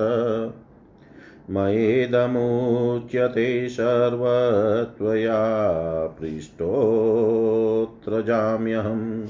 मयेदमुच्यते 1.50 3.70
सर्वत्वया 3.70 5.38
पृष्टोऽत्र 6.22 8.22
जाम्यहम्। 8.22 9.28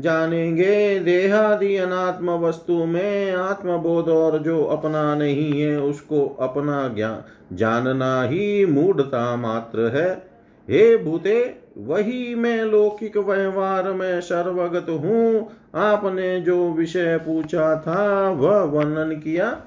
जानेंगे 0.02 1.00
देहादि 1.00 1.76
अनात्म 1.78 2.32
वस्तु 2.40 2.86
में 2.86 3.32
आत्मबोध 3.32 4.10
और 4.10 4.38
जो 4.44 4.64
अपना 4.64 5.16
नहीं 5.16 5.62
है 5.62 5.80
उसको 5.82 6.26
अपना 6.42 6.88
ज्ञान 6.88 7.56
जानना 7.56 8.22
ही 8.24 8.66
मूढ़ता 8.66 9.36
मात्र 9.36 9.90
है 9.98 10.33
हे 10.70 10.98
भूते, 10.98 11.56
वही 11.78 12.36
मैं 12.36 12.66
लौकिक 12.66 13.18
व्यवहार 13.18 13.84
में 13.84 14.22
सर्वगत 14.22 14.90
हूँ। 14.90 15.50
आपने 15.76 16.42
जो 16.42 16.72
विषय 16.72 17.18
पूछा 17.18 17.76
था, 17.76 18.30
वह 18.30 18.60
वर्णन 18.60 19.12
किया। 19.16 19.62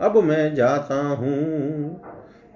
अब 0.00 0.16
मैं 0.18 0.54
जाता 0.54 1.08
हूँ। 1.08 2.00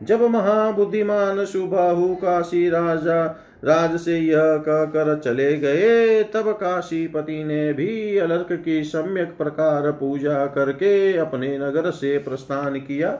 जब 0.02 0.22
महाबुद्धिमान 0.22 1.44
सुबाहु 1.44 2.14
काशी 2.14 2.70
राजा 2.70 3.24
राज 3.64 4.00
से 4.00 4.18
यह 4.18 4.56
कहकर 4.56 5.20
चले 5.24 5.56
गए, 5.56 6.22
तब 6.22 6.52
काशीपति 6.52 7.44
ने 7.44 7.72
भी 7.72 8.18
अलर्क 8.18 8.62
की 8.64 8.84
सम्यक 8.84 9.28
प्रकार 9.38 9.92
पूजा 9.92 10.46
करके 10.46 11.16
अपने 11.16 11.58
नगर 11.58 11.90
से 11.90 12.18
प्रस्थान 12.18 12.74
किया। 12.76 13.18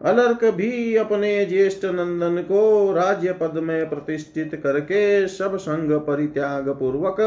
अलर्क 0.00 0.44
भी 0.44 0.96
अपने 0.96 1.44
ज्येष्ठ 1.46 1.84
नंदन 1.84 2.42
को 2.42 2.92
राज्य 2.92 3.32
पद 3.32 3.58
में 3.58 3.88
प्रतिष्ठित 3.88 4.60
करके 4.64 5.28
सब 5.28 5.56
संग 5.56 5.92
परित्याग 6.00 6.68
पूर्वक 6.68 7.20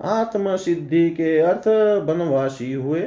आत्म 0.00 0.56
सिद्धि 0.56 1.08
के 1.10 1.38
अर्थ 1.38 1.68
बनवासी 2.06 2.72
हुए। 2.72 3.00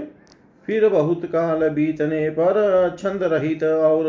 फिर 0.67 0.88
बहुत 0.89 1.25
काल 1.25 1.67
बीतने 1.69 2.29
पर 2.29 2.95
छंद 3.00 3.23
रहित 3.23 3.63
और 3.63 4.05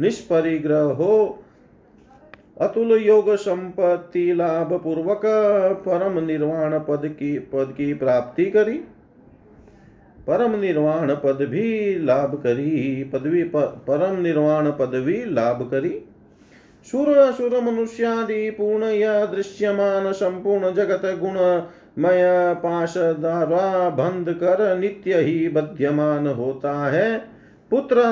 निष्परिग्रह 0.00 0.92
हो, 0.94 1.38
अतुल 2.60 2.92
योग 3.02 3.34
संपत्ति 3.36 4.32
लाभ 4.34 4.72
पूर्वक 4.72 5.22
परम 5.78 6.18
निर्वाण 6.24 6.78
पद 6.78 7.06
की 7.18 7.38
पद 7.38 7.74
की 7.76 7.92
प्राप्ति 7.94 8.46
करी। 8.46 8.80
परम 10.26 10.60
निर्वाण 10.60 11.14
पद 11.14 11.38
भी 11.50 11.98
लाभ 11.98 12.34
करी 12.34 13.04
पदवी 13.12 13.42
परम 13.54 14.22
निर्वाण 14.22 14.70
पदवी 14.70 15.24
लाभ 15.24 15.68
करी। 15.70 16.00
सुर 16.86 17.08
असुर 17.08 17.60
मनुष्यादि 17.60 18.50
पूर्ण 18.50 18.84
या 18.84 19.24
दृश्यमान 19.26 20.12
संपूर्ण 20.12 20.72
जगत 20.74 21.02
गुण 21.04 21.62
मय 21.98 22.22
पाश 22.56 22.94
द्वारा 22.96 23.88
बंद 23.90 24.30
कर 24.34 24.78
नित्य 24.78 25.20
ही 25.20 25.48
बध्यमान 25.48 26.26
होता 26.26 26.72
है। 26.90 27.18
पुत्र 27.70 28.02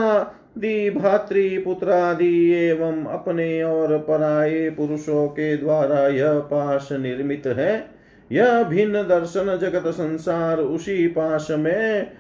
दी 0.59 0.91
भातृ, 0.91 1.62
पुत्रादि 1.65 2.53
एवं 2.53 3.05
अपने 3.05 3.62
और 3.62 3.99
पराये 3.99 4.71
पुरुषों 4.71 5.29
के 5.29 5.57
द्वारा 5.57 6.07
यह 6.09 6.39
पाश 6.39 6.89
निर्मित 6.93 7.47
है। 7.47 8.00
यह 8.32 8.62
भिन्न 8.62 9.03
दर्शन 9.03 9.59
जगत 9.62 9.87
संसार 9.87 10.59
उसी 10.59 11.06
पाश 11.06 11.47
में 11.50 12.11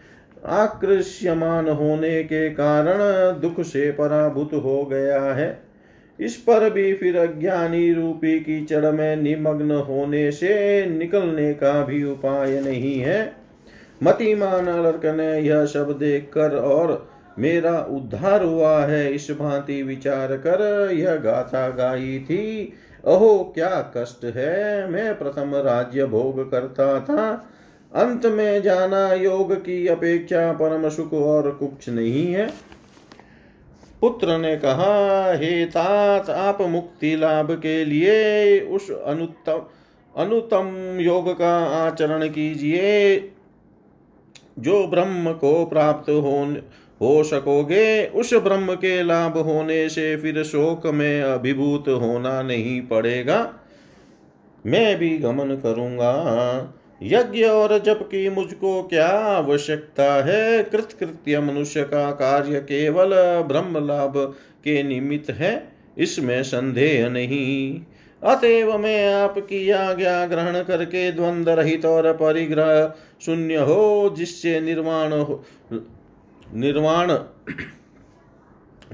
आकृष्यमान 0.46 1.68
होने 1.68 2.22
के 2.22 2.50
कारण 2.50 2.98
दुख 3.40 3.60
से 3.60 3.90
पराभूत 3.90 4.50
हो 4.54 4.84
गया 4.84 5.22
है। 5.22 5.62
इस 6.20 6.36
पर 6.36 6.70
भी 6.70 6.92
फिर 6.94 7.16
अज्ञानी 7.16 7.92
रूपी 7.92 8.40
कीचड़ 8.40 8.90
में 8.90 9.16
निमग्न 9.16 9.70
होने 9.70 10.30
से 10.30 10.86
निकलने 10.86 11.54
का 11.54 11.84
भी 11.84 12.04
उपाय 12.04 12.60
नहीं 12.60 13.00
है। 13.00 13.32
मतिमान 14.02 14.68
लड़क 14.68 15.06
ने 15.06 15.40
यह 15.40 15.64
सब 15.64 15.98
देख 15.98 16.30
कर 16.34 16.56
और 16.56 17.10
मेरा 17.38 17.78
उद्धार 17.90 18.44
हुआ 18.44 18.84
है, 18.84 19.14
इस 19.14 19.30
भांति 19.30 19.82
विचार 19.82 20.36
कर 20.36 20.90
यह 20.92 21.14
गाथा 21.14 21.68
गाई 21.70 22.18
थी। 22.24 22.72
अहो, 23.06 23.52
क्या 23.54 23.92
कष्ट 23.96 24.24
है? 24.24 24.90
मैं 24.90 25.18
प्रथम 25.18 25.54
राज्य 25.54 26.04
भोग 26.04 26.50
करता 26.50 27.00
था। 27.00 27.50
अंत 27.94 28.26
में 28.26 28.62
जाना 28.62 29.12
योग 29.12 29.54
की 29.54 29.86
अपेक्षा 29.86 30.52
परम 30.52 30.88
सुख 30.88 31.12
और 31.12 31.50
कुछ 31.50 31.88
नहीं 31.88 32.34
है। 32.34 32.52
पुत्र 34.00 34.38
ने 34.38 34.56
कहा, 34.56 35.32
हे 35.32 35.66
तात, 35.66 36.30
आप 36.30 36.60
मुक्ति 36.60 37.16
लाभ 37.16 37.50
के 37.50 37.84
लिए 37.84 38.60
उस 38.60 38.90
अनुत्तम 38.90 39.62
अनुतम 40.16 40.98
योग 41.00 41.38
का 41.38 41.58
आचरण 41.58 42.28
कीजिए। 42.28 43.18
जो 44.58 44.86
ब्रह्म 44.86 45.32
को 45.32 45.66
प्राप्त 45.66 46.10
हो 46.10 46.54
हो 47.00 47.22
सकोगे 47.24 48.06
उस 48.06 48.32
ब्रह्म 48.34 48.74
के 48.74 49.02
लाभ 49.02 49.36
होने 49.38 49.88
से 49.88 50.16
फिर 50.16 50.42
शोक 50.42 50.86
में 50.86 51.22
अभिभूत 51.22 51.88
होना 51.88 52.40
नहीं 52.42 52.80
पड़ेगा। 52.82 53.38
मैं 54.64 54.98
भी 54.98 55.16
गमन 55.18 55.54
करूँगा। 55.56 56.74
यज्ञ 57.02 57.44
और 57.44 57.78
जप 57.78 57.98
की 58.04 58.28
मुझको 58.30 58.82
क्या 58.82 59.06
आवश्यकता 59.08 60.12
है? 60.24 60.62
कृतकृत्य 60.62 61.40
मनुष्य 61.40 61.82
का 61.82 62.10
कार्य 62.12 62.60
केवल 62.60 63.14
ब्रह्म 63.48 63.86
लाभ 63.86 64.16
के 64.64 64.82
निमित्त 64.82 65.30
है, 65.30 65.52
इसमें 65.98 66.42
संदेह 66.42 67.08
नहीं। 67.08 67.80
अतएव 68.22 68.76
मैं 68.78 69.14
आपकी 69.14 69.70
आज्ञा 69.70 70.26
ग्रहण 70.26 70.62
करके 70.62 71.10
द्वंद्व 71.12 71.52
रहित 71.52 71.84
और 71.84 72.12
परिग्रह 72.12 72.92
शून्य 73.20 73.56
हो, 73.56 74.14
जिससे 74.18 74.60
निर्वाण 74.60 75.12
हो 75.12 75.42
निर्वाण 76.54 77.10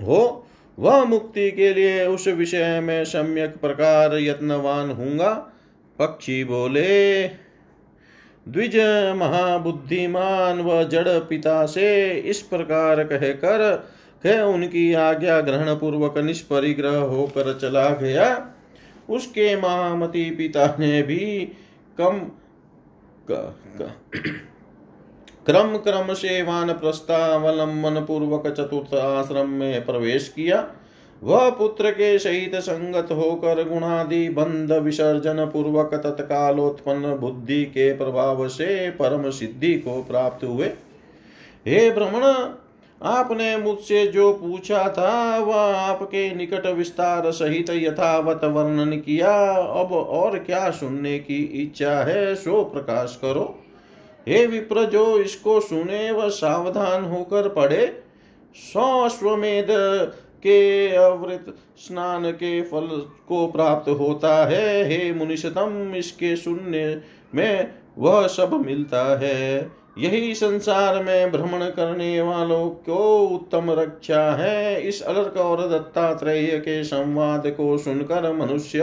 हो 0.02 0.46
वह 0.78 1.04
मुक्ति 1.04 1.50
के 1.50 1.74
लिए 1.74 2.06
उस 2.06 2.28
विषय 2.28 2.80
में 2.80 3.04
सम्यक 3.04 3.56
प्रकार 3.56 4.14
यत्नवान 4.14 4.90
हूँगा 4.90 5.32
पक्षी 5.98 6.44
बोले 6.44 7.28
द्विज 8.48 8.76
महाबुद्धिमान 9.16 10.60
व 10.60 10.84
जड़ 10.84 11.08
पिता 11.08 11.66
से 11.66 12.10
इस 12.10 12.42
प्रकार 12.42 13.04
कहकर 13.04 13.88
कह 14.22 14.40
उनकी 14.40 14.94
आज्ञा 14.94 15.40
ग्रहण 15.40 15.74
पूर्वक 15.74 16.18
निष्परिग्रह 16.18 16.96
होकर 16.96 17.58
चला 17.58 17.88
गया। 17.88 18.48
उसके 19.10 19.56
महामती 19.56 20.30
पिता 20.30 20.76
ने 20.78 21.02
भी 21.02 21.52
कम 21.98 22.18
क, 23.30 23.58
क, 23.82 23.94
क्रम 25.46 25.76
क्रम 25.76 26.12
से 26.14 26.42
वान 26.42 26.72
प्रस्तावलंबन 26.72 28.00
पूर्वक 28.00 28.46
चतुर्थ 28.46 28.94
आश्रम 28.94 29.48
में 29.48 29.84
प्रवेश 29.84 30.28
किया। 30.28 30.66
वह 31.22 31.50
पुत्र 31.50 31.90
के 31.90 32.18
सहित 32.18 32.54
संगत 32.54 33.12
होकर 33.12 33.68
गुणादि 33.68 34.28
बंध 34.28 34.72
विसर्जन 34.72 35.44
पूर्वक 35.44 35.94
तत्कालोत्पन्न 35.94 37.14
बुद्धि 37.16 37.64
के 37.64 37.92
प्रभाव 37.92 38.48
से 38.48 38.90
परम 38.90 39.30
सिद्धि 39.30 39.74
को 39.74 40.02
प्राप्त 40.02 40.44
हुए। 40.44 40.66
हे 41.66 41.90
भ्रमण 41.90 42.24
आपने 43.02 43.56
मुझसे 43.56 44.06
जो 44.06 44.32
पूछा 44.32 44.88
था, 44.88 45.38
वह 45.38 45.76
आपके 45.76 46.34
निकट 46.34 46.66
विस्तार 46.66 47.30
सहित 47.30 47.70
यथावत 47.70 48.44
वर्णन 48.44 48.96
किया। 48.96 49.36
अब 49.52 49.92
और 49.92 50.38
क्या 50.38 50.70
सुनने 50.70 51.18
की 51.18 51.42
इच्छा 51.62 51.92
है, 52.04 52.34
सो 52.34 52.64
प्रकाश 52.64 53.18
करो। 53.22 53.58
हे 54.26 54.46
विप्र, 54.46 54.84
जो 54.84 55.18
इसको 55.18 55.60
सुने 55.60 56.10
वह 56.10 56.28
सावधान 56.28 57.04
होकर 57.04 57.48
पढ़े। 57.48 57.86
सौ 58.72 59.00
अश्वमेध 59.00 59.66
के 60.42 60.88
अवृत 60.88 61.54
स्नान 61.78 62.30
के 62.30 62.60
फल 62.62 62.86
को 63.28 63.46
प्राप्त 63.46 63.88
होता 63.90 64.34
है। 64.46 64.84
हे 64.84 65.12
मुनिषतम 65.12 65.92
इसके 65.96 66.36
सुनने 66.36 67.00
में 67.34 67.74
वह 67.98 68.26
सब 68.26 68.52
मिलता 68.66 69.04
है। 69.18 69.70
यही 69.98 70.34
संसार 70.34 71.02
में 71.04 71.32
भ्रमण 71.32 71.64
करने 71.64 72.20
वालों 72.20 72.68
को 72.70 73.26
उत्तम 73.26 73.70
रक्षा 73.70 74.22
है। 74.36 74.82
इस 74.82 75.02
अलर्क 75.02 75.36
और 75.36 75.68
दत्तात्रेय 75.68 76.46
के 76.58 76.82
संवाद 76.84 77.46
को 77.46 77.76
सुनकर 77.78 78.32
मनुष्य 78.32 78.80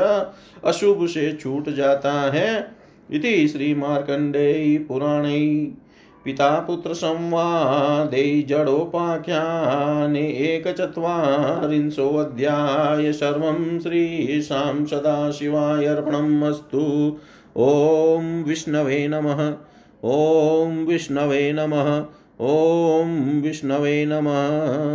अशुभ 0.65 1.05
से 1.07 1.31
छूट 1.33 1.69
जाता 1.69 2.11
है। 2.11 2.82
इति 3.11 3.47
श्री 3.47 3.73
मार्कंडेय 3.73 4.77
पुराणे 4.77 5.71
पिता 6.25 6.59
पुत्र 6.59 6.93
संवादे 6.93 8.41
जडोपाख्याने 8.41 10.21
एकचत्वारिंशोऽध्याय 10.21 13.13
सर्वं 13.13 13.79
श्रीशां 13.79 14.85
सदाशिवाय 14.85 15.85
अर्पणम् 15.85 16.43
अस्तु 16.43 17.17
ॐ 17.57 18.43
विष्णवे 18.47 19.07
नमः। 19.07 19.53
ॐ 20.03 20.85
विष्णवे 20.85 21.53
नमः। 21.53 22.05
ॐ 22.41 23.41
विष्णवे 23.41 24.05
नमः। 24.05 24.93